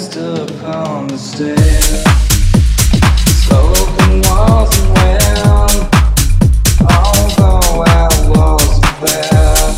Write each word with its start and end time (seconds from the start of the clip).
missed 0.00 0.16
upon 0.16 1.08
the 1.08 1.18
stairs. 1.18 2.04
Walls 3.50 3.98
and 4.08 4.24
although 6.88 7.84
I 7.84 8.08
wasn't 8.30 8.98
there. 9.02 9.76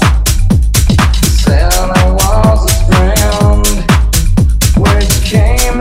Was 4.79 5.11
came 5.25 5.81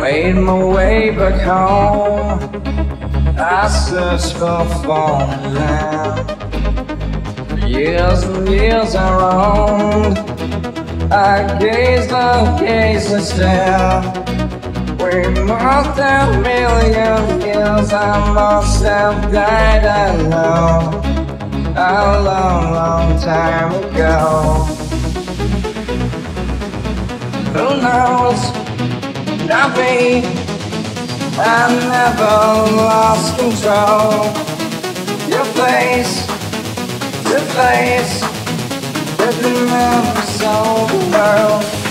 Made 0.00 0.34
my 0.34 0.64
way 0.64 1.10
back 1.10 1.40
home. 1.42 2.38
I 3.38 3.68
searched 3.68 4.34
for 4.34 4.64
foreign 4.82 5.54
land. 5.54 6.26
Years 7.68 8.22
and 8.24 8.48
years 8.48 8.94
I 8.94 9.08
roamed. 9.20 10.18
I 11.12 11.58
gazed 11.58 12.12
and 12.12 12.58
gazed 12.58 13.12
and 13.12 13.22
stared. 13.22 14.04
We 15.00 15.28
must 15.44 15.98
have 15.98 16.42
million 16.42 17.40
years. 17.40 17.92
I 17.92 18.32
must 18.32 18.82
have 18.84 19.32
died 19.32 19.84
alone. 19.84 20.94
A 21.76 22.20
long, 22.22 22.72
long 22.72 23.20
time 23.20 23.72
ago. 23.84 24.79
Who 27.52 27.80
knows? 27.82 28.40
Not 29.48 29.76
me. 29.76 30.22
I 31.42 31.66
never 31.96 32.76
lost 32.76 33.36
control. 33.38 34.30
Your 35.28 35.44
face 35.58 36.26
to 37.28 37.40
face 37.56 38.20
the 39.18 39.30
members 39.66 40.42
of 40.44 40.90
the 40.92 41.00
world. 41.10 41.89